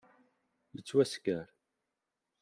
[0.75, 1.41] Yettwasker.